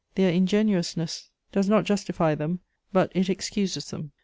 Their 0.15 0.31
ingenuousness 0.31 1.29
does 1.51 1.69
not 1.69 1.83
justify 1.83 2.33
them, 2.33 2.61
but 2.91 3.11
it 3.13 3.29
excuses 3.29 3.91
them. 3.91 4.13